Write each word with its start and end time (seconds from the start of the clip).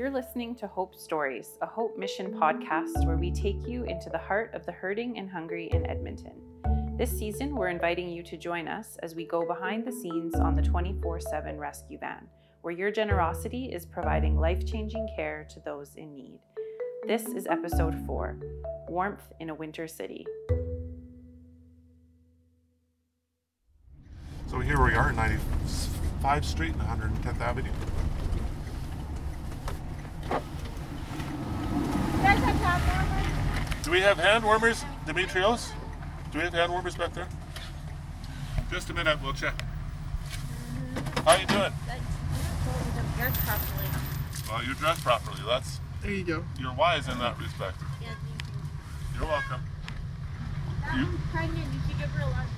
You're 0.00 0.10
listening 0.10 0.54
to 0.54 0.66
Hope 0.66 0.94
Stories, 0.94 1.58
a 1.60 1.66
Hope 1.66 1.98
Mission 1.98 2.32
podcast 2.32 3.04
where 3.04 3.18
we 3.18 3.30
take 3.30 3.68
you 3.68 3.84
into 3.84 4.08
the 4.08 4.16
heart 4.16 4.50
of 4.54 4.64
the 4.64 4.72
hurting 4.72 5.18
and 5.18 5.28
hungry 5.28 5.68
in 5.74 5.84
Edmonton. 5.84 6.40
This 6.96 7.10
season, 7.10 7.54
we're 7.54 7.68
inviting 7.68 8.08
you 8.08 8.22
to 8.22 8.38
join 8.38 8.66
us 8.66 8.96
as 9.02 9.14
we 9.14 9.26
go 9.26 9.44
behind 9.44 9.84
the 9.84 9.92
scenes 9.92 10.36
on 10.36 10.56
the 10.56 10.62
24 10.62 11.20
7 11.20 11.58
rescue 11.58 11.98
van, 11.98 12.26
where 12.62 12.72
your 12.72 12.90
generosity 12.90 13.66
is 13.66 13.84
providing 13.84 14.40
life 14.40 14.64
changing 14.64 15.06
care 15.14 15.46
to 15.50 15.60
those 15.66 15.94
in 15.96 16.14
need. 16.14 16.38
This 17.06 17.26
is 17.34 17.46
episode 17.46 17.94
4 18.06 18.38
Warmth 18.88 19.34
in 19.38 19.50
a 19.50 19.54
Winter 19.54 19.86
City. 19.86 20.26
So 24.46 24.60
here 24.60 24.82
we 24.82 24.94
are, 24.94 25.12
95th 25.12 26.44
Street 26.44 26.72
and 26.72 26.80
110th 26.80 27.42
Avenue. 27.42 27.68
Do 33.82 33.90
we 33.90 34.00
have 34.02 34.18
hand 34.18 34.44
warmers, 34.44 34.84
Demetrios? 35.06 35.70
Do 36.30 36.38
we 36.38 36.44
have 36.44 36.52
hand 36.52 36.70
warmers 36.70 36.94
back 36.94 37.14
there? 37.14 37.28
Just 38.70 38.90
a 38.90 38.94
minute, 38.94 39.18
we'll 39.22 39.32
check. 39.32 39.54
How 41.24 41.36
you 41.36 41.46
doing? 41.46 41.72
Dressed 43.16 43.40
properly. 43.40 43.88
Well, 44.48 44.64
you 44.64 44.74
dressed 44.74 45.02
properly. 45.02 45.40
That's 45.46 45.80
There 46.02 46.10
you 46.12 46.24
go. 46.24 46.44
you're 46.58 46.74
wise 46.74 47.08
in 47.08 47.18
that 47.18 47.38
respect. 47.38 47.76
Yeah, 48.00 48.08
thank 48.08 48.52
you. 48.52 49.18
You're 49.18 49.28
welcome. 49.28 49.60
That 50.82 50.96
one's 50.96 51.20
pregnant. 51.32 51.66
You 51.72 51.80
should 51.88 51.98
give 51.98 52.10
her 52.10 52.22
a 52.26 52.30
lunch. 52.30 52.48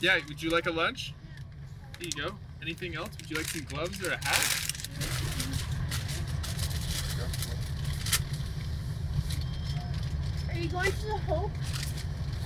Yeah, 0.00 0.18
would 0.28 0.42
you 0.42 0.50
like 0.50 0.66
a 0.66 0.72
lunch? 0.72 1.14
Here 1.98 2.10
you 2.14 2.22
go. 2.30 2.34
Anything 2.62 2.96
else? 2.96 3.10
Would 3.18 3.30
you 3.30 3.36
like 3.36 3.46
some 3.46 3.64
gloves 3.64 4.06
or 4.06 4.12
a 4.12 4.16
hat? 4.24 4.66
Are 10.48 10.49
you 10.60 10.68
going 10.68 10.92
to 10.92 11.06
the 11.06 11.16
Hope 11.16 11.50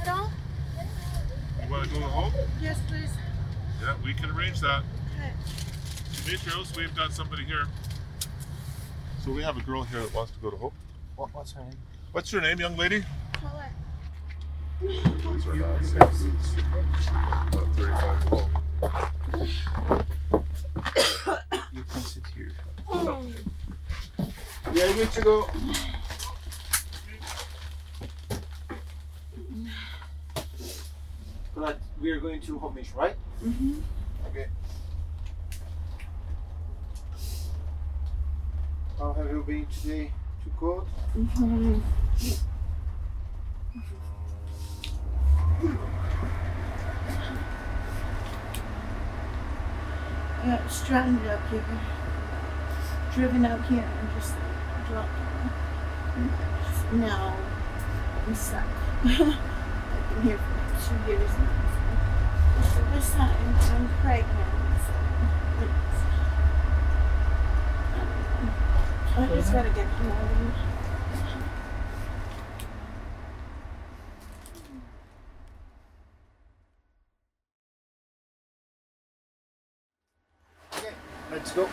at 0.01 0.09
all? 0.09 0.31
You 1.65 1.71
want 1.71 1.89
to 1.89 1.95
go 1.95 2.01
to 2.01 2.07
home? 2.07 2.33
Yes, 2.63 2.79
please. 2.87 3.11
Yeah, 3.83 3.97
we 4.05 4.15
can 4.15 4.31
arrange 4.31 4.61
that. 4.61 4.85
Okay. 5.17 5.33
Demetrios, 6.13 6.77
we've 6.77 6.95
got 6.95 7.13
somebody 7.13 7.45
here. 7.45 7.67
So 9.25 9.33
we 9.33 9.43
have 9.43 9.57
a 9.57 9.63
girl 9.63 9.83
here 9.83 10.01
that 10.01 10.15
wants 10.15 10.31
to 10.33 10.39
go 10.39 10.51
to 10.51 10.57
Hope. 10.57 10.75
What, 11.17 11.35
what's 11.35 11.53
her 11.53 11.61
name? 11.63 11.77
What's 12.13 12.33
your 12.33 12.41
name, 12.43 12.61
young 12.61 12.77
lady? 12.77 13.03
Colette. 13.33 13.73
These 14.81 15.47
are 15.47 15.57
not 15.57 15.85
six. 15.85 16.55
About 17.49 17.75
35 17.75 18.31
below. 18.31 18.49
You 21.73 21.83
can 21.83 22.01
sit 22.03 22.23
here. 22.37 22.53
Oh. 22.89 23.27
Yeah, 24.73 24.95
you 24.95 25.05
to 25.07 25.21
go. 25.23 25.49
But 31.57 31.79
we 32.01 32.11
are 32.11 32.19
going 32.19 32.41
to 32.41 32.73
mission, 32.75 32.97
right? 32.97 33.17
Mm-hmm. 33.45 33.79
Okay. 34.29 34.47
How 38.99 39.13
have 39.13 39.31
you 39.31 39.45
been 39.47 39.67
today? 39.67 40.11
Too 40.45 40.51
cold? 40.59 40.87
Mm-hmm. 41.17 41.81
I 50.43 50.47
got 50.47 50.71
stranded 50.71 51.27
up 51.29 51.41
here. 51.51 51.65
Driven 53.15 53.47
out 53.47 53.65
here 53.67 53.79
and 53.79 54.09
just 54.19 54.35
dropped. 54.89 55.09
Now 56.95 57.37
I'm 58.27 58.35
stuck. 58.35 58.67
I've 59.05 59.17
been 60.15 60.23
here 60.23 60.39
for 60.39 60.54
two 60.85 60.97
years 61.09 61.31
now. 61.39 61.49
So 62.63 62.81
this 62.93 63.11
time 63.15 63.57
I'm 63.73 63.89
pregnant. 64.03 64.81
So 69.15 69.23
I. 69.23 69.27
Just 69.35 69.53
gotta 69.53 69.71
get 69.71 69.87
home. 69.87 70.53
Okay, 80.77 80.93
let's 81.31 81.53
go. 81.53 81.69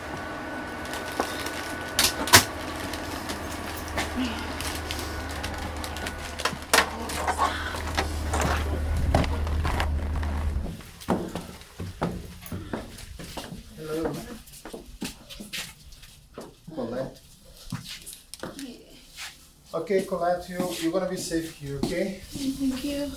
Okay, 19.82 20.04
Colette, 20.04 20.48
you, 20.48 20.58
you're 20.80 20.92
gonna 20.92 21.10
be 21.10 21.16
safe 21.16 21.56
here, 21.56 21.78
okay? 21.78 22.20
Thank 22.22 22.84
you. 22.84 23.10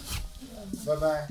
Bye 0.83 0.95
bye. 0.95 1.27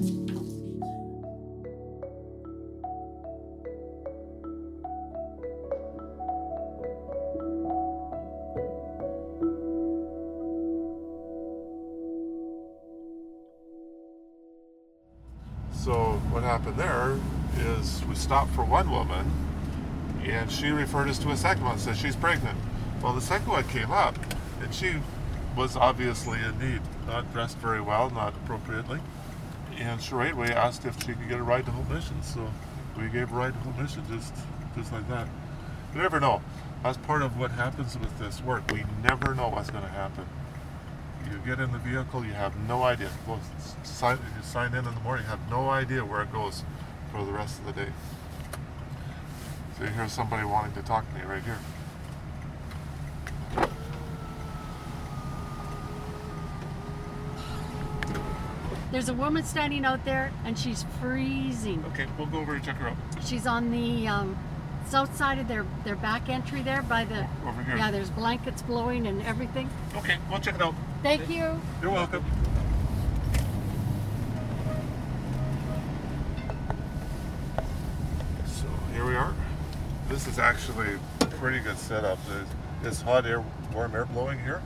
So 15.73 16.12
what 16.31 16.44
happened 16.44 16.77
there 16.77 17.19
is 17.59 18.05
we 18.05 18.15
stopped 18.15 18.55
for 18.55 18.65
one 18.65 18.89
woman, 18.89 19.28
and 20.23 20.49
she 20.49 20.69
referred 20.69 21.09
us 21.09 21.19
to 21.19 21.31
a 21.31 21.37
second 21.37 21.65
one, 21.65 21.81
said 21.81 21.97
she's 21.97 22.15
pregnant. 22.15 22.56
Well, 23.03 23.15
the 23.15 23.21
second 23.21 23.49
one 23.49 23.65
came 23.65 23.91
up, 23.91 24.17
and 24.62 24.73
she 24.73 24.94
was 25.56 25.76
obviously 25.76 26.41
in 26.41 26.59
need, 26.59 26.81
not 27.06 27.31
dressed 27.32 27.59
very 27.59 27.81
well, 27.81 28.10
not 28.10 28.34
appropriately. 28.44 29.00
And 29.78 30.00
straightway 30.00 30.50
asked 30.50 30.84
if 30.84 30.98
she 31.00 31.15
could 31.15 31.28
get 31.28 31.38
a 31.38 31.42
ride 31.42 31.66
to 31.66 31.72
Hope 31.72 31.88
Mission. 31.91 32.22
So 32.22 32.48
we 32.97 33.09
gave 33.09 33.32
a 33.32 33.34
ride 33.34 33.54
to 33.54 33.59
Hope 33.60 33.78
Mission, 33.78 34.03
just 34.09 34.34
just 34.76 34.93
like 34.93 35.09
that. 35.09 35.28
You 35.94 36.03
never 36.03 36.19
know. 36.19 36.43
That's 36.82 36.98
part 36.98 37.22
of 37.22 37.38
what 37.38 37.50
happens 37.53 37.98
with 37.98 38.19
this 38.19 38.43
work. 38.43 38.70
We 38.70 38.84
never 39.03 39.34
know 39.34 39.48
what's 39.48 39.70
going 39.70 39.84
to 39.84 39.91
happen. 39.91 40.26
You 41.31 41.38
get 41.47 41.59
in 41.59 41.72
the 41.72 41.78
vehicle, 41.78 42.25
you 42.25 42.32
have 42.32 42.54
no 42.69 42.82
idea. 42.82 43.09
Well, 43.26 43.41
you 43.56 43.84
sign 44.43 44.72
in 44.72 44.78
in 44.78 44.84
the 44.84 45.00
morning, 45.00 45.25
you 45.25 45.31
have 45.31 45.50
no 45.50 45.70
idea 45.70 46.04
where 46.04 46.22
it 46.22 46.32
goes 46.32 46.62
for 47.10 47.25
the 47.25 47.32
rest 47.32 47.60
of 47.60 47.66
the 47.66 47.72
day. 47.72 47.93
So 49.78 49.87
here's 49.87 50.12
somebody 50.12 50.44
wanting 50.44 50.75
to 50.75 50.82
talk 50.82 51.09
to 51.09 51.14
me 51.14 51.25
right 51.25 51.43
here. 51.43 51.59
There's 58.94 59.09
a 59.09 59.15
woman 59.15 59.43
standing 59.43 59.84
out 59.84 60.05
there 60.05 60.31
and 60.44 60.56
she's 60.56 60.84
freezing. 61.00 61.84
Okay, 61.88 62.06
we'll 62.16 62.28
go 62.28 62.38
over 62.38 62.55
and 62.55 62.62
check 62.65 62.77
her 62.77 62.91
out. 62.91 62.97
She's 63.25 63.44
on 63.44 63.72
the 63.72 64.06
um, 64.06 64.38
south 64.87 65.16
side 65.16 65.41
of 65.41 65.49
their, 65.49 65.66
their 65.82 65.97
back 65.97 66.28
entry 66.28 66.62
there 66.62 66.81
by 66.82 67.05
the. 67.05 67.27
Over 67.44 67.65
here. 67.65 67.77
Yeah, 67.77 67.91
there's 67.91 68.10
blankets 68.10 68.62
blowing 68.62 69.09
and 69.09 69.21
everything. 69.22 69.69
Okay, 69.97 70.16
we'll 70.31 70.38
check 70.38 70.55
it 70.55 70.62
out. 70.62 70.77
Thank 71.03 71.28
you. 71.28 71.60
You're 71.82 71.91
welcome. 71.91 72.25
So 78.47 78.69
here 78.93 79.05
we 79.05 79.16
are. 79.16 79.34
This 80.09 80.28
is 80.28 80.38
actually 80.38 81.00
a 81.20 81.26
pretty 81.26 81.58
good 81.58 81.79
setup. 81.79 82.20
There's, 82.29 82.46
it's 82.85 83.02
hot 83.02 83.26
air, 83.26 83.43
warm 83.73 83.96
air 83.96 84.05
blowing 84.05 84.38
here. 84.38 84.62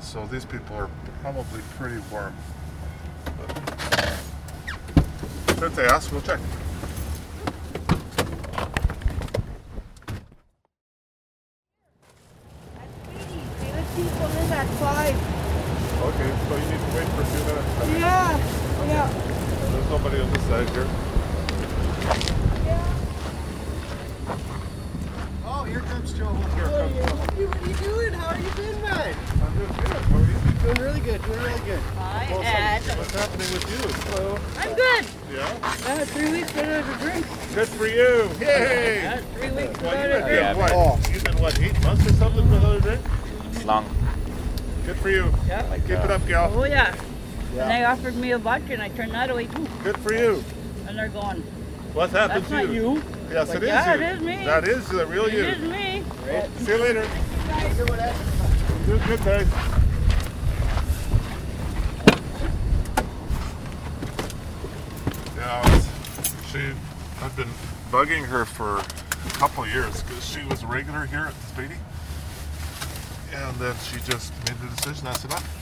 So 0.00 0.26
these 0.32 0.46
people 0.46 0.76
are 0.76 0.88
probably 1.20 1.60
pretty 1.76 2.00
warm. 2.10 2.34
But 3.24 3.56
since 3.56 3.86
they 3.88 4.06
asked, 4.06 4.26
we'll 4.86 5.46
check. 5.46 5.46
people 5.46 5.48
in 5.48 5.48
at 5.48 5.48
five. 5.48 5.48
Okay, 5.48 5.48
so 5.48 5.48
you 5.48 5.48
need 5.48 5.48
to 5.48 5.48
wait 5.48 5.48
for 5.48 5.48
a 5.48 5.48
few 5.48 5.48
minutes. 5.48 5.48
Yeah, 5.48 5.48
yeah. 5.48 5.48
There's 5.48 5.49
nobody 19.90 20.20
on 20.22 20.30
this 20.30 20.42
side 20.44 20.70
here. 20.70 20.86
Yeah. 22.64 22.94
Oh, 25.44 25.64
here 25.64 25.80
comes 25.80 26.12
Joe. 26.14 26.32
Here 26.32 26.64
What 26.64 26.72
are 26.72 26.78
comes 26.80 26.94
you, 26.94 27.02
Joe. 27.02 27.14
what 27.16 27.32
are 27.32 27.40
you- 27.40 27.48
what 27.48 27.62
are 27.62 27.68
you 27.68 27.74
doing? 27.74 28.12
How 28.14 28.26
are 28.28 28.38
you 28.38 28.50
been, 28.56 28.82
man? 28.82 29.14
I'm 29.42 29.58
doing 29.58 29.72
good. 29.76 30.02
How 30.02 30.16
are 30.16 30.22
you? 30.22 30.49
Doing 30.62 30.76
really 30.78 31.00
good, 31.00 31.22
doing 31.24 31.38
really 31.40 31.60
good. 31.60 31.80
Well, 31.96 32.80
so 32.82 32.98
what's 32.98 33.14
happening 33.14 33.50
with 33.52 33.70
you? 33.70 34.12
Hello. 34.12 34.38
I'm 34.58 34.74
good. 34.76 35.06
Yeah? 35.32 35.58
I 35.62 35.94
had 35.96 36.08
three 36.08 36.30
weeks 36.32 36.52
without 36.54 36.84
a 36.84 36.98
drink. 36.98 37.26
Good 37.54 37.68
for 37.68 37.86
you. 37.86 38.28
Yay! 38.40 39.02
Yeah, 39.02 39.16
three 39.34 39.50
weeks. 39.52 39.80
Well, 39.80 39.94
you've 39.94 40.26
been, 40.26 40.34
Yeah, 40.34 40.52
what, 40.54 40.72
Oh. 40.74 40.98
you've 41.10 41.24
been, 41.24 41.38
what, 41.38 41.58
eight 41.60 41.80
months 41.82 42.06
or 42.06 42.12
something 42.14 42.50
without 42.50 42.76
a 42.76 42.80
drink? 42.80 43.64
Long. 43.64 43.86
Good 44.84 44.96
for 44.98 45.08
you. 45.10 45.32
Yeah. 45.48 45.76
Keep 45.78 45.90
it 45.90 46.10
up, 46.10 46.26
gal. 46.26 46.52
Oh 46.54 46.64
yeah. 46.64 46.94
Yeah. 47.54 47.62
And 47.62 47.70
they 47.70 47.84
offered 47.84 48.16
me 48.16 48.32
a 48.32 48.38
vodka 48.38 48.72
and 48.74 48.82
I 48.82 48.88
turned 48.90 49.12
that 49.12 49.30
away 49.30 49.46
too. 49.46 49.66
Good 49.82 49.98
for 49.98 50.12
you. 50.12 50.44
And 50.86 50.98
they're 50.98 51.08
going, 51.08 51.42
What's 51.94 52.12
happened 52.12 52.44
that's 52.44 52.50
to 52.50 52.66
not 52.66 52.74
you. 52.74 53.02
Yes, 53.30 53.48
Like, 53.48 53.56
it 53.58 53.62
is 53.64 53.68
yeah, 53.68 53.94
you. 53.94 54.00
it 54.02 54.12
is 54.14 54.20
me. 54.20 54.44
That 54.44 54.68
is 54.68 54.88
the 54.88 55.06
real 55.06 55.24
It 55.26 55.32
you. 55.34 55.40
is 55.40 55.58
me. 55.60 56.04
See 56.58 56.72
you 56.72 56.78
later. 56.78 57.06
Good, 58.86 59.02
good, 59.06 59.24
guys. 59.24 59.46
Yeah, 65.36 65.62
I 65.64 65.70
was- 65.74 65.86
she. 66.50 66.72
I've 67.22 67.36
been 67.36 67.50
bugging 67.90 68.24
her 68.26 68.44
for 68.44 68.78
a 68.78 69.30
couple 69.32 69.66
years 69.66 70.02
because 70.02 70.26
she 70.26 70.44
was 70.46 70.62
a 70.62 70.66
regular 70.66 71.06
here 71.06 71.26
at 71.26 71.34
Spady, 71.34 71.76
and 73.32 73.56
then 73.56 73.74
she 73.84 73.96
just 74.10 74.32
made 74.48 74.58
the 74.58 74.74
decision 74.76 75.04
that's 75.04 75.24
enough. 75.24 75.56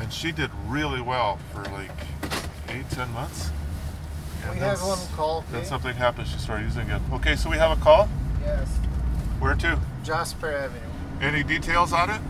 And 0.00 0.12
she 0.12 0.32
did 0.32 0.50
really 0.66 1.00
well 1.00 1.38
for 1.52 1.62
like 1.70 1.90
eight, 2.68 2.88
ten 2.90 3.10
months. 3.12 3.50
And 4.42 4.54
We 4.54 4.58
then 4.60 4.70
have 4.70 4.82
one 4.82 4.98
call, 5.16 5.44
Then 5.50 5.64
something 5.64 5.94
happened. 5.94 6.28
She 6.28 6.38
started 6.38 6.64
using 6.64 6.90
it. 6.90 7.00
Okay, 7.12 7.34
so 7.36 7.48
we 7.48 7.56
have 7.56 7.76
a 7.76 7.80
call. 7.80 8.08
Yes. 8.42 8.68
Where 9.38 9.54
to? 9.54 9.78
Jasper 10.02 10.52
Avenue. 10.52 10.80
Any 11.22 11.42
details 11.42 11.92
on 11.92 12.10
it? 12.10 12.20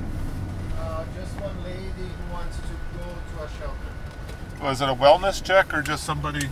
Uh, 0.78 1.04
just 1.18 1.32
one 1.40 1.64
lady 1.64 1.80
who 1.88 2.32
wants 2.32 2.56
to 2.58 2.62
go 2.98 3.04
to 3.04 3.44
a 3.44 3.48
shelter. 3.58 4.62
Was 4.62 4.80
it 4.80 4.88
a 4.88 4.94
wellness 4.94 5.42
check 5.42 5.74
or 5.74 5.82
just 5.82 6.04
somebody 6.04 6.48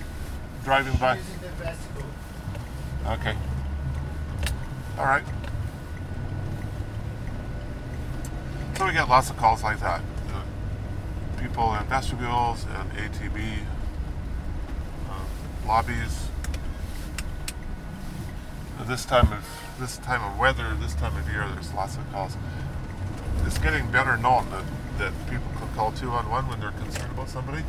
driving 0.64 0.94
by? 0.96 1.16
Using 1.16 1.32
the 1.40 1.48
vestibule. 1.48 2.06
Okay. 3.06 3.36
All 4.98 5.06
right. 5.06 5.24
So 8.76 8.86
we 8.86 8.92
get 8.92 9.08
lots 9.08 9.30
of 9.30 9.36
calls 9.36 9.62
like 9.62 9.80
that. 9.80 10.00
Uh, 10.32 10.42
people 11.40 11.74
in 11.74 11.84
vestibules 11.86 12.64
and 12.64 12.90
ATB 12.92 13.58
uh, 15.10 15.66
lobbies. 15.66 16.28
Uh, 18.78 18.84
This 18.84 19.04
time 19.04 19.32
of 19.32 19.44
this 19.80 19.98
time 19.98 20.22
of 20.22 20.38
weather, 20.38 20.76
this 20.80 20.94
time 20.94 21.16
of 21.16 21.28
year, 21.30 21.48
there's 21.54 21.72
lots 21.74 21.96
of 21.96 22.10
calls. 22.12 22.36
It's 23.44 23.58
getting 23.58 23.90
better 23.90 24.16
known 24.16 24.48
that, 24.50 24.64
that 24.98 25.12
people 25.28 25.50
can 25.58 25.68
call 25.74 25.90
211 25.92 26.48
when 26.50 26.60
they're 26.60 26.70
concerned 26.70 27.10
about 27.12 27.28
somebody. 27.28 27.64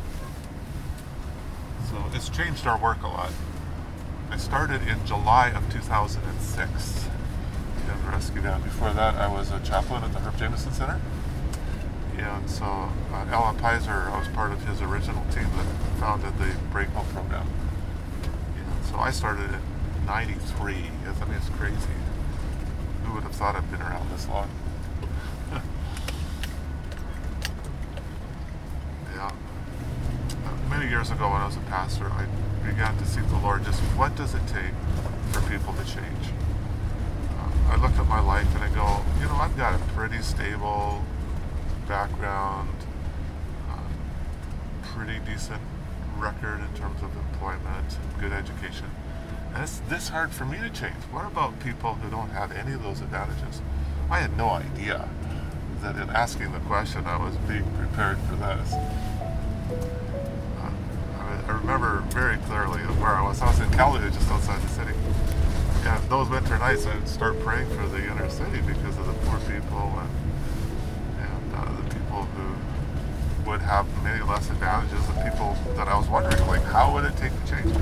So 1.94 2.04
it's 2.14 2.28
changed 2.28 2.66
our 2.66 2.80
work 2.80 3.04
a 3.04 3.08
lot. 3.08 3.32
I 4.32 4.38
started 4.38 4.82
in 4.88 5.06
July 5.06 5.50
of 5.50 5.72
2006 5.72 7.06
in 7.86 8.12
Rescue 8.12 8.42
Down. 8.42 8.64
Before 8.64 8.92
that, 8.94 9.14
I 9.14 9.28
was 9.32 9.52
a 9.52 9.60
chaplain 9.60 10.04
at 10.04 10.12
the 10.12 10.18
Herb 10.18 10.36
Jamieson 10.36 10.74
Center. 10.74 11.00
And 12.18 12.50
so 12.50 12.66
uh, 12.66 13.26
Alan 13.30 13.58
Pizer, 13.58 14.10
I 14.12 14.18
was 14.18 14.28
part 14.30 14.52
of 14.52 14.66
his 14.66 14.82
original 14.82 15.24
team 15.26 15.48
that 15.56 15.68
founded 16.00 16.36
the 16.40 16.56
Breakout 16.72 17.08
program. 17.10 17.48
And 18.58 18.86
so 18.86 18.98
I 18.98 19.12
started 19.12 19.52
in 19.54 20.06
93. 20.08 20.74
Yes, 20.74 21.22
I 21.22 21.26
mean, 21.26 21.36
it's 21.36 21.50
crazy. 21.50 21.78
Who 23.04 23.14
would 23.14 23.24
have 23.24 23.36
thought 23.36 23.56
I'd 23.56 23.70
been 23.70 23.84
around 23.84 24.10
this 24.10 24.28
long? 24.28 24.50
yeah. 29.14 29.32
Uh, 30.44 30.70
many 30.72 30.83
years 30.94 31.10
ago 31.10 31.28
when 31.28 31.42
I 31.42 31.48
was 31.48 31.58
a 31.58 31.68
pastor, 31.74 32.06
I 32.06 32.28
began 32.64 32.96
to 33.00 33.06
seek 33.08 33.28
the 33.30 33.40
Lord 33.40 33.66
just 33.66 33.80
what 33.98 34.16
does 34.16 34.36
it 34.36 34.46
take 34.46 34.78
for 35.32 35.42
people 35.50 35.74
to 35.74 35.84
change? 35.86 36.26
Uh, 37.34 37.74
I 37.74 37.76
look 37.82 37.98
at 37.98 38.08
my 38.08 38.22
life 38.22 38.46
and 38.54 38.64
I 38.64 38.70
go, 38.70 39.02
you 39.20 39.26
know, 39.26 39.34
I've 39.42 39.58
got 39.58 39.74
a 39.74 39.84
pretty 39.96 40.22
stable 40.22 41.04
background, 41.88 42.78
uh, 43.72 43.80
pretty 44.84 45.18
decent 45.26 45.64
record 46.20 46.60
in 46.60 46.72
terms 46.80 47.02
of 47.02 47.10
employment, 47.18 47.98
good 48.20 48.32
education. 48.32 48.86
And 49.56 49.64
it's 49.64 49.80
this 49.90 50.10
hard 50.10 50.30
for 50.30 50.46
me 50.46 50.60
to 50.60 50.70
change. 50.70 51.02
What 51.10 51.26
about 51.26 51.60
people 51.60 51.96
who 51.96 52.12
don't 52.12 52.30
have 52.30 52.52
any 52.52 52.74
of 52.74 52.84
those 52.84 53.02
advantages? 53.02 53.64
I 54.12 54.20
had 54.20 54.38
no 54.38 54.50
idea 54.50 55.10
that 55.82 55.96
in 55.96 56.12
asking 56.12 56.52
the 56.52 56.60
question 56.60 57.04
I 57.08 57.18
was 57.18 57.36
being 57.48 57.66
prepared 57.78 58.20
for 58.30 58.36
this. 58.36 60.03
I, 61.48 61.52
remember 61.52 62.00
very 62.10 62.38
clearly 62.38 62.80
where 63.00 63.12
I 63.12 63.22
was. 63.22 63.42
I 63.42 63.48
was 63.48 63.60
in 63.60 63.70
Calgary, 63.72 64.10
just 64.12 64.30
outside 64.30 64.62
the 64.62 64.68
city. 64.70 64.94
And 65.86 66.10
those 66.10 66.30
winter 66.30 66.58
nights, 66.58 66.86
I'd 66.86 67.08
start 67.08 67.40
praying 67.42 67.70
for 67.70 67.88
the 67.88 68.04
inner 68.04 68.30
city 68.30 68.62
because 68.62 68.98
of 68.98 69.06
the 69.06 69.14
poor 69.26 69.40
people 69.40 70.00
and, 70.00 70.10
and 71.20 71.56
uh, 71.56 71.82
the 71.82 71.94
people 71.94 72.24
who 72.24 73.50
would 73.50 73.62
have 73.62 73.86
many 74.04 74.24
less 74.24 74.50
advantages 74.50 75.06
than 75.08 75.30
people 75.30 75.58
that 75.76 75.88
I 75.88 75.98
was 75.98 76.08
wondering, 76.08 76.46
like, 76.48 76.64
how 76.64 76.94
would 76.94 77.06
it 77.06 77.16
take 77.18 77.32
to 77.32 77.52
change? 77.52 77.76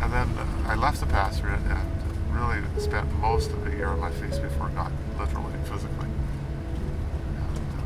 And 0.00 0.12
then 0.12 0.28
I 0.66 0.74
left 0.74 1.00
the 1.00 1.06
pastorate 1.06 1.60
and 1.60 1.88
really 2.32 2.62
spent 2.80 3.12
most 3.20 3.50
of 3.50 3.64
the 3.64 3.72
year 3.72 3.88
on 3.88 4.00
my 4.00 4.10
face 4.10 4.38
before 4.38 4.70
God, 4.70 4.92
literally, 5.18 5.52
physically. 5.64 6.08
And, 7.36 7.78
uh, 7.78 7.82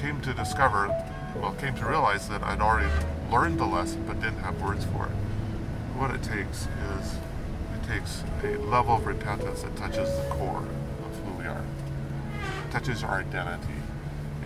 came 0.00 0.20
to 0.22 0.32
discover, 0.32 0.88
well, 1.36 1.52
came 1.52 1.74
to 1.76 1.86
realize 1.86 2.28
that 2.28 2.42
I'd 2.42 2.60
already 2.60 2.90
learned 3.30 3.58
the 3.58 3.66
lesson 3.66 4.04
but 4.06 4.20
didn't 4.20 4.40
have 4.40 4.60
words 4.60 4.84
for 4.86 5.06
it. 5.06 5.12
What 5.96 6.10
it 6.10 6.22
takes 6.22 6.66
is, 6.66 7.14
it 7.74 7.86
takes 7.86 8.22
a 8.42 8.56
level 8.58 8.94
of 8.94 9.06
repentance 9.06 9.62
that 9.62 9.76
touches 9.76 10.08
the 10.16 10.28
core 10.30 10.58
of 11.04 11.18
who 11.24 11.32
we 11.38 11.44
are, 11.44 11.64
touches 12.70 13.04
our 13.04 13.20
identity. 13.20 13.74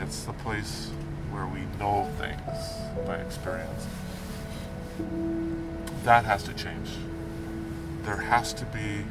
It's 0.01 0.25
the 0.25 0.33
place 0.33 0.91
where 1.31 1.47
we 1.47 1.61
know 1.79 2.11
things 2.19 3.07
by 3.07 3.17
experience 3.17 3.87
that 6.05 6.25
has 6.27 6.43
to 6.45 6.53
change. 6.53 6.91
There 8.03 8.17
has 8.17 8.53
to 8.55 8.65
be 8.67 9.05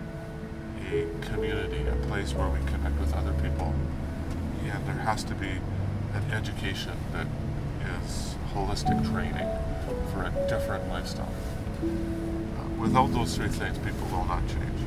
a 0.91 1.07
community, 1.25 1.85
a 1.87 1.95
place 2.07 2.33
where 2.33 2.47
we 2.47 2.59
connect 2.67 2.99
with 2.99 3.13
other 3.15 3.33
people. 3.41 3.73
And 4.63 4.85
there 4.87 5.03
has 5.03 5.23
to 5.25 5.35
be 5.35 5.49
an 6.13 6.31
education 6.31 6.93
that 7.11 7.27
is 7.85 8.35
holistic 8.53 8.99
training 9.11 9.47
for 10.11 10.23
a 10.23 10.47
different 10.47 10.87
lifestyle. 10.89 11.31
Uh, 11.81 12.81
without 12.81 13.11
those 13.13 13.35
three 13.35 13.47
things, 13.47 13.77
people 13.79 14.07
will 14.11 14.25
not 14.25 14.47
change. 14.47 14.81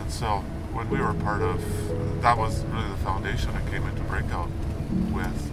And 0.00 0.10
so 0.10 0.44
when 0.72 0.88
we 0.90 0.98
were 1.00 1.14
part 1.14 1.42
of, 1.42 1.60
that 2.22 2.36
was 2.36 2.64
really 2.66 2.88
the 2.88 2.96
foundation 2.96 3.50
I 3.50 3.70
came 3.70 3.86
into 3.86 4.02
Breakout 4.02 4.48
with, 5.12 5.52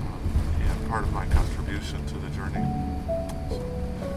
uh, 0.00 0.70
and 0.70 0.88
part 0.88 1.04
of 1.04 1.12
my 1.12 1.26
contribution 1.26 2.04
to 2.06 2.14
the 2.14 2.28
journey. 2.30 2.64
So 3.50 3.64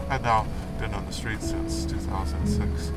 I've 0.08 0.22
now 0.22 0.46
been 0.78 0.94
on 0.94 1.06
the 1.06 1.12
streets 1.12 1.48
since 1.48 1.84
2006 1.86 2.92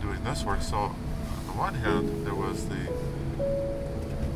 doing 0.00 0.22
this 0.24 0.44
work. 0.44 0.62
So, 0.62 0.76
on 0.76 1.46
the 1.46 1.52
one 1.52 1.74
hand, 1.74 2.26
there 2.26 2.34
was 2.34 2.66
the 2.68 2.88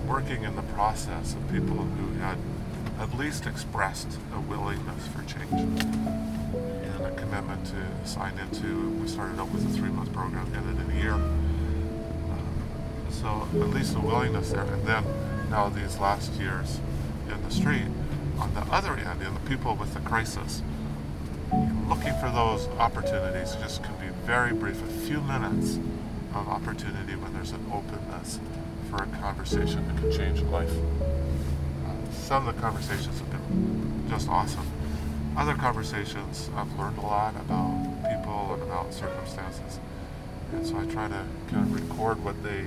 working 0.08 0.42
in 0.44 0.56
the 0.56 0.62
process 0.62 1.34
of 1.34 1.52
people 1.52 1.76
who 1.76 2.18
had 2.20 2.38
at 2.98 3.16
least 3.18 3.46
expressed 3.46 4.08
a 4.34 4.40
willingness 4.40 5.06
for 5.08 5.22
change 5.24 5.52
and 5.52 7.04
a 7.04 7.14
commitment 7.16 7.64
to 7.66 8.08
sign 8.08 8.36
into. 8.38 8.90
We 9.00 9.06
started 9.06 9.38
out 9.38 9.50
with 9.50 9.66
a 9.66 9.78
three 9.78 9.90
month 9.90 10.12
program, 10.12 10.50
ended 10.54 10.84
in 10.84 10.96
a 10.96 11.00
year. 11.00 11.20
So, 13.10 13.48
at 13.60 13.70
least 13.70 13.96
a 13.96 14.00
willingness 14.00 14.52
there. 14.52 14.62
And 14.62 14.86
then, 14.86 15.04
now 15.50 15.68
these 15.68 15.98
last 15.98 16.32
years 16.34 16.80
in 17.28 17.42
the 17.42 17.50
street, 17.50 17.86
on 18.38 18.54
the 18.54 18.62
other 18.72 18.94
end, 18.94 19.22
in 19.22 19.34
the 19.34 19.40
people 19.40 19.74
with 19.74 19.92
the 19.92 20.00
crisis, 20.00 20.62
looking 21.88 22.14
for 22.20 22.30
those 22.30 22.66
opportunities 22.78 23.54
just 23.56 23.82
can 23.82 23.94
be 23.96 24.06
very 24.24 24.52
brief, 24.52 24.80
a 24.82 25.06
few 25.06 25.20
minutes 25.20 25.78
of 26.34 26.48
opportunity 26.48 27.16
when 27.16 27.32
there's 27.34 27.50
an 27.50 27.64
openness 27.72 28.38
for 28.88 29.02
a 29.02 29.06
conversation 29.20 29.86
that 29.86 29.96
can 29.98 30.10
change 30.12 30.40
life. 30.42 30.70
Uh, 30.70 32.12
some 32.12 32.46
of 32.48 32.54
the 32.54 32.60
conversations 32.60 33.18
have 33.18 33.30
been 33.30 34.06
just 34.08 34.28
awesome. 34.28 34.66
Other 35.36 35.54
conversations, 35.54 36.50
I've 36.56 36.78
learned 36.78 36.98
a 36.98 37.02
lot 37.02 37.36
about 37.36 37.86
people 38.10 38.54
and 38.54 38.62
about 38.62 38.92
circumstances. 38.92 39.78
And 40.52 40.66
so 40.66 40.78
I 40.78 40.86
try 40.86 41.08
to 41.08 41.24
kind 41.50 41.66
of 41.66 41.74
record 41.74 42.24
what 42.24 42.42
they, 42.42 42.64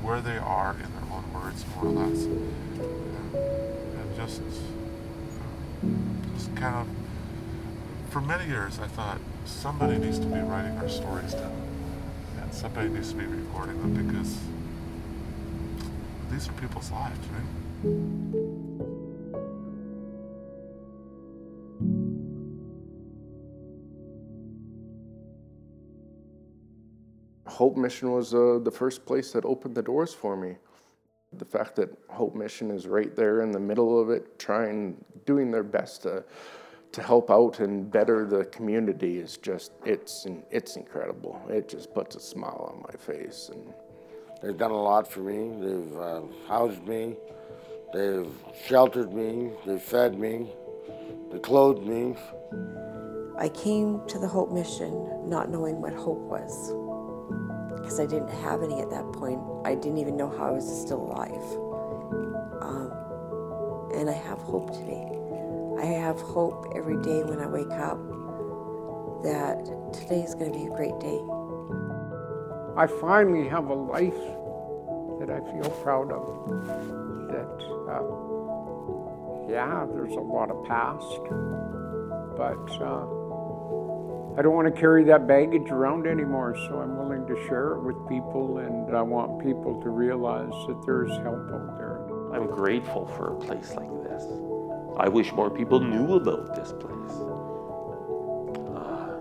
where 0.00 0.20
they 0.20 0.38
are 0.38 0.72
in 0.72 0.92
their 0.92 1.12
own 1.12 1.24
words, 1.34 1.64
more 1.74 1.86
or 1.86 2.06
less. 2.06 2.24
And, 2.24 3.34
and 3.34 4.16
just, 4.16 4.40
uh, 4.40 6.34
just 6.34 6.54
kind 6.56 6.76
of 6.76 6.86
for 8.10 8.20
many 8.20 8.46
years, 8.46 8.78
I 8.78 8.86
thought 8.86 9.18
somebody 9.44 9.98
needs 9.98 10.18
to 10.18 10.26
be 10.26 10.40
writing 10.40 10.76
our 10.78 10.88
stories 10.88 11.34
down, 11.34 11.52
and 12.40 12.54
somebody 12.54 12.88
needs 12.88 13.10
to 13.10 13.16
be 13.16 13.26
recording 13.26 13.78
them 13.80 14.06
because 14.06 14.38
these 16.30 16.48
are 16.48 16.52
people's 16.52 16.90
lives, 16.90 17.18
right? 17.32 17.42
Hope 27.46 27.76
Mission 27.76 28.12
was 28.12 28.34
uh, 28.34 28.60
the 28.62 28.70
first 28.70 29.04
place 29.04 29.32
that 29.32 29.44
opened 29.44 29.74
the 29.74 29.82
doors 29.82 30.14
for 30.14 30.36
me. 30.36 30.56
The 31.32 31.44
fact 31.44 31.74
that 31.76 31.90
Hope 32.08 32.34
Mission 32.34 32.70
is 32.70 32.86
right 32.86 33.14
there 33.16 33.42
in 33.42 33.50
the 33.50 33.58
middle 33.58 34.00
of 34.00 34.10
it, 34.10 34.38
trying, 34.38 34.96
doing 35.26 35.50
their 35.50 35.64
best 35.64 36.02
to, 36.02 36.24
to 36.92 37.02
help 37.02 37.30
out 37.30 37.58
and 37.60 37.90
better 37.90 38.26
the 38.26 38.44
community 38.46 39.18
is 39.18 39.38
just, 39.38 39.72
it's, 39.84 40.26
it's 40.50 40.76
incredible. 40.76 41.40
It 41.48 41.68
just 41.68 41.92
puts 41.92 42.14
a 42.16 42.20
smile 42.20 42.72
on 42.72 42.82
my 42.82 42.96
face. 42.96 43.50
And 43.52 43.74
They've 44.42 44.56
done 44.56 44.70
a 44.70 44.80
lot 44.80 45.10
for 45.10 45.20
me. 45.20 45.50
They've 45.60 45.98
uh, 45.98 46.22
housed 46.46 46.86
me. 46.86 47.16
They've 47.92 48.30
sheltered 48.66 49.12
me. 49.12 49.50
They've 49.66 49.82
fed 49.82 50.18
me. 50.18 50.52
They 51.32 51.38
clothed 51.38 51.84
me. 51.86 52.14
I 53.38 53.48
came 53.48 54.00
to 54.08 54.18
the 54.18 54.28
Hope 54.28 54.52
Mission 54.52 55.28
not 55.28 55.50
knowing 55.50 55.80
what 55.80 55.92
hope 55.92 56.18
was 56.18 56.72
because 57.76 58.00
I 58.00 58.06
didn't 58.06 58.30
have 58.42 58.62
any 58.62 58.80
at 58.80 58.90
that 58.90 59.12
point. 59.12 59.40
I 59.64 59.74
didn't 59.74 59.98
even 59.98 60.16
know 60.16 60.28
how 60.28 60.48
I 60.48 60.50
was 60.50 60.82
still 60.82 61.00
alive. 61.00 61.42
Um, 62.60 62.92
and 63.94 64.10
I 64.10 64.14
have 64.14 64.38
hope 64.38 64.72
today. 64.72 65.18
I 65.80 65.86
have 65.86 66.20
hope 66.20 66.72
every 66.76 67.00
day 67.02 67.22
when 67.22 67.38
I 67.40 67.46
wake 67.46 67.70
up 67.72 67.98
that 69.22 69.64
today 69.92 70.22
is 70.22 70.34
going 70.34 70.52
to 70.52 70.58
be 70.58 70.66
a 70.66 70.76
great 70.76 70.98
day. 71.00 71.18
I 72.76 72.86
finally 72.86 73.48
have 73.48 73.66
a 73.68 73.74
life 73.74 74.14
that 75.18 75.30
I 75.30 75.40
feel 75.50 75.70
proud 75.82 76.12
of. 76.12 76.48
That, 77.28 77.58
uh, 77.90 78.02
yeah, 79.50 79.86
there's 79.92 80.14
a 80.14 80.20
lot 80.20 80.50
of 80.50 80.64
past, 80.66 81.22
but 82.36 82.70
uh, 82.80 83.04
I 84.38 84.42
don't 84.42 84.54
want 84.54 84.72
to 84.72 84.80
carry 84.80 85.04
that 85.04 85.26
baggage 85.26 85.70
around 85.70 86.06
anymore, 86.06 86.54
so 86.68 86.78
I'm 86.78 86.96
willing 86.96 87.26
to 87.26 87.34
share 87.48 87.72
it 87.72 87.80
with 87.80 87.96
people, 88.08 88.58
and 88.58 88.96
I 88.96 89.02
want 89.02 89.42
people 89.42 89.80
to 89.82 89.90
realize 89.90 90.52
that 90.68 90.80
there's 90.86 91.10
help 91.22 91.50
out 91.50 91.76
there. 91.78 91.98
I'm 92.32 92.46
grateful 92.46 93.06
for 93.06 93.32
a 93.34 93.36
place 93.40 93.74
like 93.74 93.90
this. 94.04 94.22
I 94.96 95.08
wish 95.08 95.32
more 95.32 95.50
people 95.50 95.80
knew 95.80 96.14
about 96.14 96.54
this 96.54 96.72
place. 96.72 97.14
Uh, 98.76 99.18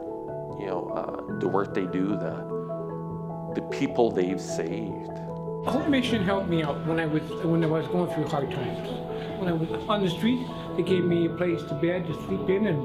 you 0.59 0.67
know, 0.67 0.91
uh, 0.93 1.39
the 1.39 1.47
work 1.47 1.73
they 1.73 1.85
do, 1.85 2.09
the 2.09 2.56
the 3.57 3.63
people 3.69 4.11
they've 4.11 4.39
saved. 4.39 5.17
Hope 5.65 5.87
Mission 5.87 6.23
helped 6.23 6.47
me 6.47 6.61
out 6.63 6.85
when 6.85 6.99
I 6.99 7.07
was 7.07 7.23
when 7.43 7.63
I 7.63 7.67
was 7.67 7.87
going 7.87 8.13
through 8.13 8.27
hard 8.27 8.51
times. 8.51 8.87
When 9.39 9.49
I 9.49 9.53
was 9.53 9.69
on 9.89 10.05
the 10.05 10.11
street, 10.11 10.45
they 10.75 10.83
gave 10.83 11.03
me 11.03 11.25
a 11.25 11.29
place 11.29 11.63
to 11.63 11.73
bed 11.73 12.05
to 12.05 12.13
sleep 12.25 12.47
in, 12.49 12.67
and 12.67 12.81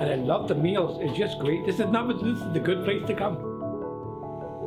and 0.00 0.10
I 0.10 0.16
love 0.16 0.48
the 0.48 0.56
meals. 0.56 0.98
It's 1.00 1.16
just 1.16 1.38
great. 1.38 1.64
This 1.64 1.78
is 1.78 1.86
not 1.86 2.08
this 2.08 2.38
is 2.38 2.52
the 2.52 2.58
good 2.58 2.84
place 2.84 3.06
to 3.06 3.14
come. 3.14 3.36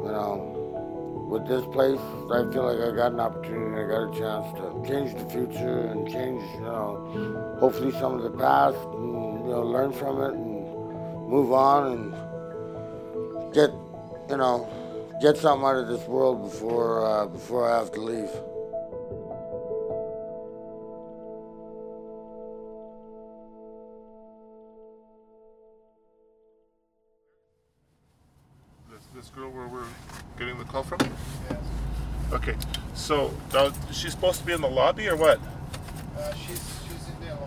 You 0.06 0.12
know, 0.16 0.32
um, 0.32 1.30
with 1.30 1.46
this 1.46 1.66
place, 1.76 2.00
I 2.32 2.40
feel 2.54 2.66
like 2.72 2.80
I 2.88 2.96
got 2.96 3.12
an 3.12 3.20
opportunity. 3.20 3.84
I 3.84 3.88
got 3.96 4.04
a 4.08 4.20
chance 4.22 4.48
to 4.60 4.66
change 4.88 5.12
the 5.20 5.28
future 5.30 5.80
and 5.92 6.08
change, 6.10 6.42
you 6.56 6.62
know, 6.62 7.58
hopefully 7.60 7.92
some 7.92 8.14
of 8.14 8.24
the 8.24 8.32
past, 8.32 8.78
and 8.96 9.44
you 9.44 9.52
know, 9.52 9.64
learn 9.64 9.92
from 9.92 10.22
it 10.22 10.34
and 10.40 11.30
move 11.36 11.52
on 11.52 11.82
and 11.94 13.54
get, 13.54 13.72
you 14.30 14.38
know, 14.38 14.70
get 15.24 15.38
something 15.38 15.66
out 15.66 15.78
of 15.78 15.88
this 15.88 16.06
world 16.06 16.44
before 16.44 17.06
uh, 17.06 17.26
before 17.28 17.72
I 17.72 17.78
have 17.78 17.94
to 17.94 18.02
leave. 18.02 18.30
This, 28.92 29.06
this 29.16 29.30
girl 29.30 29.50
where 29.50 29.66
we're 29.68 29.86
getting 30.38 30.58
the 30.58 30.66
call 30.66 30.84
from? 30.84 31.00
Yes. 31.50 31.58
Okay, 32.34 32.58
so 32.94 33.34
now 33.54 33.72
she's 33.94 34.12
supposed 34.12 34.42
to 34.42 34.46
be 34.46 34.52
in 34.52 34.60
the 34.60 34.70
lobby 34.70 35.08
or 35.08 35.16
what? 35.16 35.40
Uh, 36.18 36.34
she's 36.34 36.60
she's 36.84 37.08
in 37.08 37.16
the, 37.22 37.38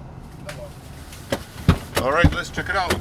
the 0.46 0.54
lobby. 0.58 2.00
All 2.00 2.12
right, 2.12 2.32
let's 2.32 2.48
check 2.48 2.70
it 2.70 2.76
out. 2.76 2.94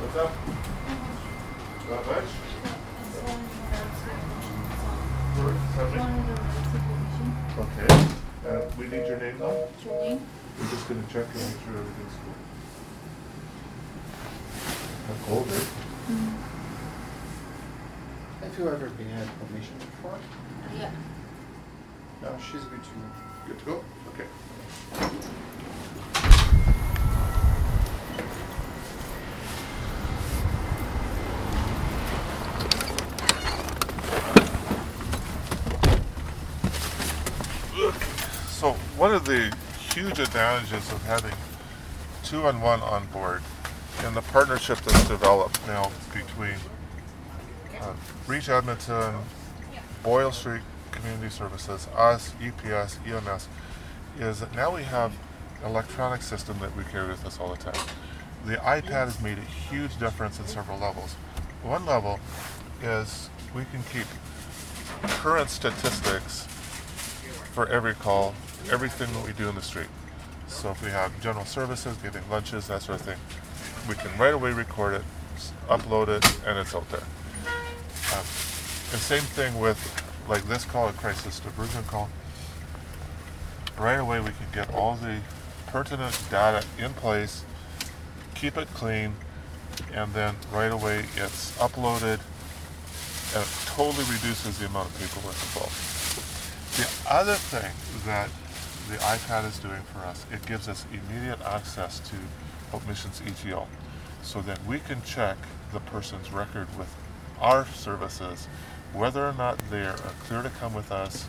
What's 0.00 0.16
up? 0.16 0.32
Not 1.90 2.06
much? 2.06 2.24
Okay. 5.88 6.04
Uh, 8.46 8.60
we 8.78 8.84
need 8.88 9.06
your 9.06 9.18
name 9.18 9.38
now? 9.38 9.54
We're 9.86 10.18
just 10.70 10.86
gonna 10.86 11.02
check 11.10 11.24
and 11.24 11.34
make 11.34 11.60
sure 11.64 11.78
everything's 11.78 12.12
cool. 12.24 12.34
How 15.06 15.14
cold, 15.26 15.48
eh? 15.48 15.64
Have 18.42 18.58
you 18.58 18.68
ever 18.68 18.88
been 18.90 19.10
at 19.12 19.28
commission 19.46 19.76
before? 19.78 20.18
Yeah. 20.76 20.90
No, 22.22 22.36
she's 22.38 22.64
good 22.64 22.82
to 22.84 22.90
go. 22.90 22.96
Good 23.46 23.58
to 23.60 23.64
go? 23.64 23.84
Okay. 24.12 24.26
One 38.98 39.14
of 39.14 39.24
the 39.26 39.54
huge 39.94 40.18
advantages 40.18 40.90
of 40.90 41.00
having 41.04 41.32
two 42.24 42.44
on 42.48 42.60
one 42.60 42.80
on 42.80 43.06
board 43.06 43.40
and 44.00 44.16
the 44.16 44.22
partnership 44.22 44.76
that's 44.78 45.06
developed 45.06 45.64
now 45.68 45.88
between 46.12 46.56
uh, 47.80 47.92
Reach 48.26 48.48
Edmonton, 48.48 49.14
Boyle 50.02 50.32
Street 50.32 50.62
Community 50.90 51.30
Services, 51.30 51.86
us, 51.94 52.34
EPS, 52.40 52.98
EMS, 53.06 53.46
is 54.18 54.40
that 54.40 54.52
now 54.56 54.74
we 54.74 54.82
have 54.82 55.12
electronic 55.64 56.20
system 56.20 56.58
that 56.58 56.76
we 56.76 56.82
carry 56.82 57.06
with 57.06 57.24
us 57.24 57.38
all 57.38 57.50
the 57.50 57.56
time. 57.56 57.86
The 58.46 58.56
iPad 58.56 59.06
has 59.06 59.22
made 59.22 59.38
a 59.38 59.42
huge 59.42 59.96
difference 60.00 60.40
in 60.40 60.46
several 60.48 60.76
levels. 60.76 61.14
One 61.62 61.86
level 61.86 62.18
is 62.82 63.30
we 63.54 63.64
can 63.66 63.84
keep 63.92 64.08
current 65.20 65.50
statistics 65.50 66.46
for 67.52 67.68
every 67.68 67.94
call, 67.94 68.34
everything 68.70 69.12
that 69.14 69.26
we 69.26 69.32
do 69.32 69.48
in 69.48 69.54
the 69.54 69.62
street. 69.62 69.88
So 70.48 70.70
if 70.70 70.82
we 70.82 70.90
have 70.90 71.18
general 71.20 71.44
services, 71.44 71.96
giving 71.98 72.28
lunches, 72.30 72.68
that 72.68 72.82
sort 72.82 73.00
of 73.00 73.06
thing, 73.06 73.18
we 73.88 73.94
can 73.94 74.16
right 74.18 74.34
away 74.34 74.52
record 74.52 74.94
it, 74.94 75.02
upload 75.68 76.08
it, 76.08 76.24
and 76.46 76.58
it's 76.58 76.74
out 76.74 76.88
there. 76.90 77.04
Um, 78.14 78.24
and 78.90 79.00
same 79.00 79.22
thing 79.22 79.58
with 79.60 79.78
like 80.28 80.44
this 80.44 80.64
call, 80.64 80.88
a 80.88 80.92
crisis 80.92 81.40
diversion 81.40 81.84
call. 81.84 82.08
Right 83.78 83.98
away, 83.98 84.20
we 84.20 84.30
can 84.30 84.46
get 84.52 84.72
all 84.74 84.96
the 84.96 85.20
pertinent 85.66 86.18
data 86.30 86.66
in 86.78 86.94
place, 86.94 87.44
keep 88.34 88.56
it 88.56 88.68
clean, 88.74 89.14
and 89.92 90.12
then 90.14 90.34
right 90.52 90.72
away 90.72 91.04
it's 91.16 91.56
uploaded, 91.58 92.20
and 93.34 93.42
it 93.42 93.66
totally 93.66 94.04
reduces 94.04 94.58
the 94.58 94.66
amount 94.66 94.88
of 94.88 94.98
paperwork 94.98 95.34
involved. 95.34 95.98
The 96.76 97.12
other 97.12 97.34
thing 97.34 97.72
that 98.06 98.30
the 98.88 98.96
iPad 98.96 99.46
is 99.46 99.58
doing 99.58 99.82
for 99.92 99.98
us, 100.00 100.24
it 100.32 100.44
gives 100.46 100.66
us 100.66 100.86
immediate 100.90 101.40
access 101.42 102.00
to 102.00 102.16
Hope 102.70 102.86
Mission's 102.88 103.20
EGL. 103.20 103.66
So 104.22 104.40
then 104.40 104.56
we 104.66 104.78
can 104.78 105.02
check 105.02 105.36
the 105.74 105.80
person's 105.80 106.32
record 106.32 106.66
with 106.78 106.88
our 107.38 107.66
services, 107.66 108.48
whether 108.94 109.28
or 109.28 109.34
not 109.34 109.58
they 109.70 109.82
are 109.82 109.98
clear 110.24 110.42
to 110.42 110.48
come 110.48 110.72
with 110.72 110.90
us, 110.90 111.26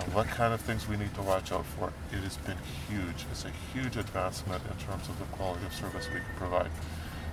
and 0.00 0.12
what 0.12 0.26
kind 0.26 0.52
of 0.52 0.60
things 0.60 0.86
we 0.86 0.98
need 0.98 1.14
to 1.14 1.22
watch 1.22 1.50
out 1.50 1.64
for. 1.64 1.94
It 2.12 2.18
has 2.18 2.36
been 2.36 2.58
huge. 2.88 3.24
It's 3.30 3.46
a 3.46 3.52
huge 3.72 3.96
advancement 3.96 4.62
in 4.70 4.76
terms 4.76 5.08
of 5.08 5.18
the 5.18 5.24
quality 5.36 5.64
of 5.64 5.72
service 5.72 6.06
we 6.12 6.20
can 6.20 6.36
provide. 6.36 6.70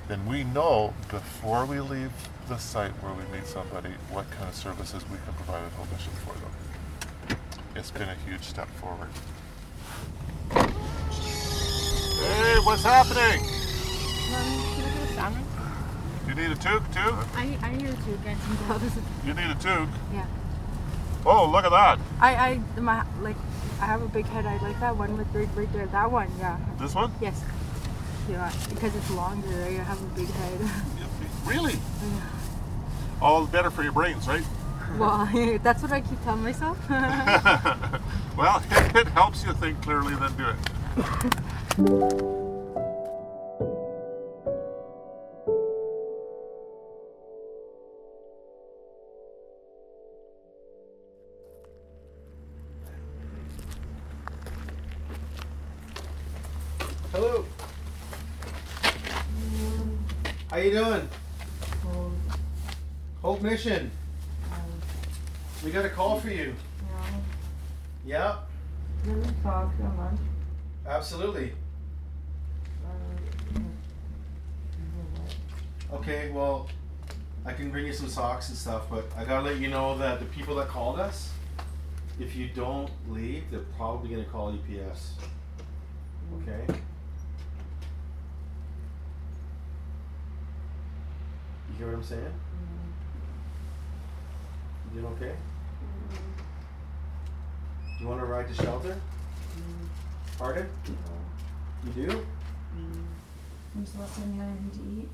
Then 0.08 0.26
we 0.26 0.46
know 0.46 0.94
before 1.10 1.66
we 1.66 1.82
leave 1.82 2.14
the 2.48 2.58
site 2.58 2.92
where 3.04 3.14
we 3.14 3.24
meet 3.38 3.46
somebody 3.46 3.90
what 4.10 4.32
kind 4.32 4.48
of 4.48 4.56
services 4.56 5.04
we 5.12 5.18
can 5.26 5.34
provide 5.34 5.66
at 5.66 5.72
Hope 5.74 5.92
Mission 5.92 6.14
for 6.26 6.34
them 6.40 6.52
it's 7.76 7.92
been 7.92 8.10
a 8.10 8.16
huge 8.26 8.44
step 8.44 8.70
forward. 8.76 9.10
Hey, 12.24 12.56
what's 12.64 12.84
happening? 12.84 13.44
You 16.28 16.36
need 16.36 16.52
a 16.52 16.56
toque 16.56 16.84
too? 16.94 17.16
I, 17.36 17.58
I 17.62 17.76
need 17.76 17.90
a 17.90 17.94
toque 17.94 18.26
and 18.26 18.40
some 18.42 18.58
gloves. 18.66 18.98
You 19.26 19.34
need 19.34 19.50
a 19.52 19.56
toque? 19.56 19.90
Yeah. 20.14 20.26
Oh, 21.26 21.50
look 21.50 21.66
at 21.66 21.72
that. 21.72 22.00
I, 22.20 22.36
I, 22.36 22.80
my, 22.80 23.06
like, 23.22 23.36
I 23.80 23.86
have 23.86 24.02
a 24.02 24.08
big 24.08 24.26
head. 24.26 24.46
I 24.46 24.58
like 24.58 24.80
that 24.80 24.96
one 24.98 25.18
with 25.18 25.28
right, 25.34 25.48
right 25.56 25.72
there. 25.74 25.86
That 25.88 26.12
one, 26.12 26.30
yeah. 26.40 26.58
This 26.80 26.96
one? 26.96 27.12
Yes. 27.22 27.44
Yeah, 28.30 28.52
because 28.70 28.96
it's 28.96 29.12
longer. 29.12 29.48
I 29.64 29.72
have 29.84 30.02
a 30.02 30.06
big 30.16 30.28
head. 30.30 30.60
Really? 31.46 31.74
Yeah. 31.74 32.22
all 33.22 33.44
the 33.46 33.52
better 33.52 33.70
for 33.70 33.84
your 33.84 33.92
brains, 33.92 34.28
right? 34.28 34.44
Well, 34.98 35.28
that's 35.64 35.82
what 35.82 35.92
I 35.92 36.02
keep 36.02 36.24
telling 36.24 36.44
myself. 36.44 36.78
well, 36.90 38.64
it 38.72 39.08
helps 39.10 39.44
you 39.44 39.54
think 39.54 39.82
clearly, 39.82 40.16
then 40.16 40.36
do 40.38 40.48
it. 40.48 40.56
Hello. 40.94 41.06
How 60.52 60.58
you 60.58 60.72
doing? 60.72 61.10
Hope 63.24 63.42
Mission. 63.42 63.90
We 65.66 65.72
got 65.72 65.86
a 65.86 65.90
call 65.90 66.20
for 66.20 66.30
you. 66.30 66.54
Yeah, 68.06 68.36
me 69.06 69.24
talk 69.42 69.76
to 69.78 69.84
him. 69.84 70.33
Absolutely. 70.88 71.54
Okay, 75.92 76.32
well, 76.32 76.68
I 77.46 77.54
can 77.54 77.70
bring 77.70 77.86
you 77.86 77.94
some 77.94 78.08
socks 78.08 78.50
and 78.50 78.58
stuff, 78.58 78.84
but 78.90 79.06
I 79.16 79.24
gotta 79.26 79.46
let 79.46 79.58
you 79.58 79.68
know 79.68 79.98
that 79.98 80.20
the 80.20 80.26
people 80.26 80.56
that 80.56 80.68
called 80.68 81.00
us, 81.00 81.32
if 82.20 82.36
you 82.36 82.48
don't 82.48 82.90
leave, 83.10 83.44
they're 83.52 83.60
probably 83.78 84.10
gonna 84.10 84.26
call 84.26 84.52
EPS. 84.54 85.12
Okay? 86.42 86.66
You 91.70 91.78
hear 91.78 91.88
what 91.88 91.96
I'm 91.96 92.04
saying? 92.04 92.22
Mm-hmm. 92.22 92.92
You 94.96 95.02
doing 95.02 95.14
okay? 95.14 95.36
Do 97.98 98.04
you 98.04 98.08
want 98.08 98.20
to 98.22 98.26
ride 98.26 98.48
to 98.48 98.54
shelter? 98.54 98.98
Mm-hmm. 99.58 100.03
Pardon? 100.44 100.68
You 101.86 102.06
do? 102.06 102.08
Mm. 102.12 102.26
When's 103.74 103.94
the 103.94 104.02
last 104.02 104.16
time 104.16 104.34
you 104.34 104.42
had 104.42 104.50
anything 104.50 104.72
to 104.72 105.02
eat? 105.02 105.10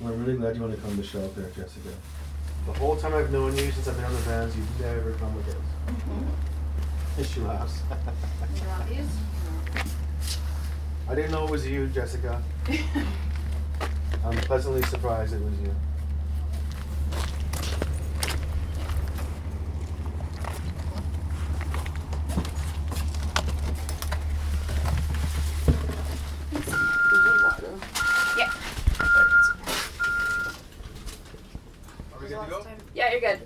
Well, 0.00 0.14
I'm 0.14 0.24
really 0.24 0.38
glad 0.38 0.56
you 0.56 0.62
want 0.62 0.74
to 0.74 0.80
come 0.80 0.96
to 0.96 1.02
shelter, 1.02 1.42
Jessica. 1.54 1.90
The 2.64 2.72
whole 2.72 2.96
time 2.96 3.14
I've 3.14 3.30
known 3.30 3.54
you, 3.54 3.70
since 3.70 3.86
I've 3.86 3.96
been 3.96 4.06
on 4.06 4.12
the 4.14 4.18
vans, 4.20 4.56
you've 4.56 4.80
never 4.80 5.12
come 5.12 5.34
with 5.36 5.48
us. 5.50 5.56
And 7.18 7.26
she 7.26 7.40
laughs. 7.40 7.82
I 11.06 11.14
didn't 11.14 11.32
know 11.32 11.44
it 11.44 11.50
was 11.50 11.66
you, 11.66 11.86
Jessica. 11.88 12.42
I'm 14.24 14.38
pleasantly 14.38 14.82
surprised 14.84 15.34
it 15.34 15.42
was 15.42 15.60
you. 15.60 15.74
Yeah. 28.36 28.50
Are 32.12 32.20
we 32.20 32.28
good 32.28 32.40
to 32.40 32.50
go? 32.50 32.66
Yeah, 32.94 33.10
you're 33.12 33.20
good. 33.20 33.40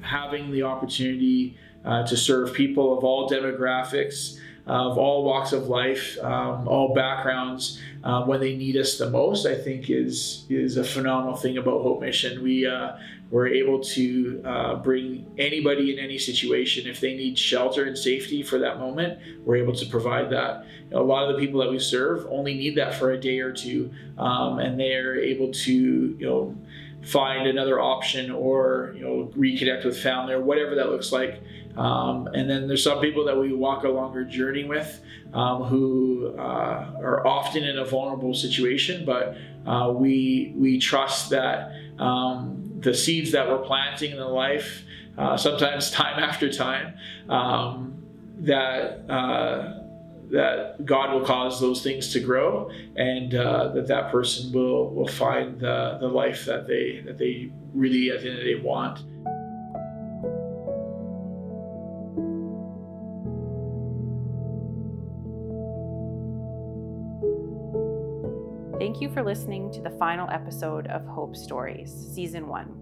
having 0.00 0.50
opportunity 0.62 1.56
uh, 1.84 2.06
to 2.06 2.16
serve 2.16 2.52
people 2.52 2.96
of 2.96 3.04
all 3.04 3.28
demographics, 3.28 4.38
of 4.66 4.96
all 4.96 5.24
walks 5.24 5.52
of 5.52 5.68
life, 5.68 6.16
um, 6.22 6.68
all 6.68 6.94
backgrounds, 6.94 7.80
uh, 8.04 8.24
when 8.24 8.40
they 8.40 8.56
need 8.56 8.76
us 8.76 8.98
the 8.98 9.10
most, 9.10 9.46
I 9.46 9.56
think 9.56 9.90
is 9.90 10.44
is 10.48 10.76
a 10.76 10.84
phenomenal 10.84 11.36
thing 11.36 11.58
about 11.58 11.82
Hope 11.82 12.00
Mission. 12.00 12.42
We 12.42 12.66
uh, 12.66 12.92
we're 13.30 13.48
able 13.48 13.80
to 13.80 14.42
uh, 14.44 14.74
bring 14.76 15.26
anybody 15.38 15.92
in 15.92 15.98
any 15.98 16.18
situation 16.18 16.86
if 16.86 17.00
they 17.00 17.16
need 17.16 17.38
shelter 17.38 17.86
and 17.86 17.96
safety 17.96 18.42
for 18.42 18.58
that 18.58 18.78
moment. 18.78 19.18
We're 19.44 19.56
able 19.56 19.74
to 19.74 19.86
provide 19.86 20.28
that. 20.30 20.66
A 20.92 21.00
lot 21.00 21.30
of 21.30 21.34
the 21.34 21.40
people 21.40 21.60
that 21.60 21.70
we 21.70 21.78
serve 21.78 22.26
only 22.28 22.54
need 22.54 22.76
that 22.76 22.94
for 22.94 23.12
a 23.12 23.18
day 23.18 23.38
or 23.40 23.50
two, 23.50 23.90
um, 24.18 24.58
and 24.58 24.78
they're 24.78 25.18
able 25.18 25.50
to 25.50 25.72
you 25.72 26.26
know 26.26 26.56
find 27.02 27.46
another 27.46 27.80
option 27.80 28.30
or 28.30 28.92
you 28.96 29.04
know 29.04 29.30
reconnect 29.36 29.84
with 29.84 29.98
family 29.98 30.34
or 30.34 30.40
whatever 30.40 30.74
that 30.74 30.88
looks 30.90 31.12
like. 31.12 31.42
Um, 31.76 32.26
and 32.28 32.50
then 32.50 32.68
there's 32.68 32.84
some 32.84 33.00
people 33.00 33.24
that 33.24 33.36
we 33.36 33.52
walk 33.54 33.84
a 33.84 33.88
longer 33.88 34.24
journey 34.24 34.64
with 34.64 35.00
um, 35.32 35.62
who 35.64 36.34
uh, 36.38 37.00
are 37.00 37.26
often 37.26 37.64
in 37.64 37.78
a 37.78 37.84
vulnerable 37.84 38.34
situation 38.34 39.06
but 39.06 39.36
uh, 39.66 39.90
we 39.90 40.52
we 40.56 40.78
trust 40.78 41.30
that 41.30 41.72
um, 41.98 42.72
the 42.80 42.92
seeds 42.92 43.32
that 43.32 43.48
we're 43.48 43.64
planting 43.64 44.10
in 44.10 44.18
the 44.18 44.28
life 44.28 44.84
uh, 45.16 45.36
sometimes 45.36 45.90
time 46.02 46.22
after 46.22 46.52
time 46.52 46.94
um, 47.30 47.94
that 48.38 49.10
uh, 49.10 49.81
that 50.32 50.84
God 50.86 51.12
will 51.12 51.24
cause 51.24 51.60
those 51.60 51.82
things 51.82 52.10
to 52.14 52.20
grow, 52.20 52.70
and 52.96 53.34
uh, 53.34 53.68
that 53.74 53.86
that 53.86 54.10
person 54.10 54.50
will 54.52 54.92
will 54.94 55.08
find 55.08 55.60
the, 55.60 55.98
the 56.00 56.08
life 56.08 56.46
that 56.46 56.66
they 56.66 57.02
that 57.06 57.18
they 57.18 57.52
really 57.74 58.10
at 58.10 58.22
the 58.22 58.30
end 58.30 58.38
of 58.38 58.44
the 58.44 58.54
day 58.54 58.60
want. 58.60 59.04
Thank 68.78 69.00
you 69.00 69.10
for 69.10 69.22
listening 69.22 69.70
to 69.72 69.80
the 69.80 69.90
final 69.90 70.28
episode 70.30 70.86
of 70.88 71.06
Hope 71.06 71.36
Stories, 71.36 71.92
Season 72.12 72.48
1. 72.48 72.81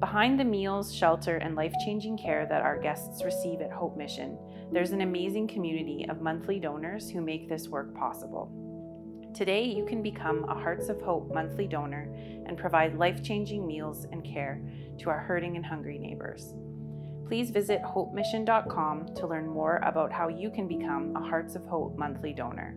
Behind 0.00 0.38
the 0.38 0.44
meals, 0.44 0.94
shelter, 0.94 1.38
and 1.38 1.56
life 1.56 1.72
changing 1.82 2.18
care 2.18 2.46
that 2.50 2.60
our 2.60 2.78
guests 2.78 3.24
receive 3.24 3.62
at 3.62 3.72
Hope 3.72 3.96
Mission, 3.96 4.36
there's 4.70 4.90
an 4.90 5.00
amazing 5.00 5.48
community 5.48 6.04
of 6.10 6.20
monthly 6.20 6.60
donors 6.60 7.08
who 7.08 7.22
make 7.22 7.48
this 7.48 7.68
work 7.68 7.94
possible. 7.94 8.52
Today, 9.34 9.64
you 9.64 9.86
can 9.86 10.02
become 10.02 10.44
a 10.44 10.54
Hearts 10.54 10.90
of 10.90 11.00
Hope 11.00 11.32
monthly 11.32 11.66
donor 11.66 12.14
and 12.46 12.58
provide 12.58 12.98
life 12.98 13.22
changing 13.22 13.66
meals 13.66 14.06
and 14.12 14.22
care 14.22 14.60
to 14.98 15.08
our 15.08 15.18
hurting 15.18 15.56
and 15.56 15.64
hungry 15.64 15.98
neighbors. 15.98 16.52
Please 17.26 17.48
visit 17.48 17.80
hopemission.com 17.82 19.14
to 19.14 19.26
learn 19.26 19.48
more 19.48 19.76
about 19.78 20.12
how 20.12 20.28
you 20.28 20.50
can 20.50 20.68
become 20.68 21.16
a 21.16 21.26
Hearts 21.26 21.56
of 21.56 21.64
Hope 21.64 21.96
monthly 21.96 22.34
donor. 22.34 22.76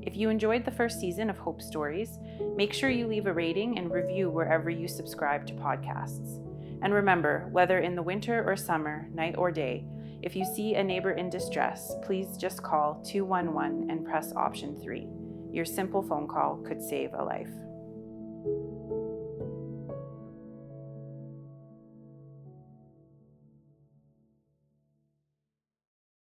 If 0.00 0.16
you 0.16 0.30
enjoyed 0.30 0.64
the 0.64 0.70
first 0.70 1.00
season 1.00 1.28
of 1.28 1.38
Hope 1.38 1.60
Stories, 1.60 2.20
make 2.56 2.72
sure 2.72 2.90
you 2.90 3.08
leave 3.08 3.26
a 3.26 3.32
rating 3.32 3.78
and 3.78 3.90
review 3.90 4.30
wherever 4.30 4.70
you 4.70 4.86
subscribe 4.86 5.44
to 5.48 5.54
podcasts. 5.54 6.38
And 6.82 6.92
remember, 6.92 7.48
whether 7.52 7.78
in 7.78 7.94
the 7.94 8.02
winter 8.02 8.44
or 8.46 8.56
summer, 8.56 9.08
night 9.14 9.36
or 9.38 9.50
day, 9.50 9.84
if 10.22 10.36
you 10.36 10.44
see 10.44 10.74
a 10.74 10.84
neighbor 10.84 11.12
in 11.12 11.30
distress, 11.30 11.94
please 12.02 12.36
just 12.36 12.62
call 12.62 13.02
211 13.04 13.90
and 13.90 14.04
press 14.04 14.32
option 14.34 14.80
3. 14.80 15.08
Your 15.52 15.64
simple 15.64 16.02
phone 16.02 16.28
call 16.28 16.56
could 16.66 16.82
save 16.82 17.14
a 17.14 17.22
life. 17.22 17.50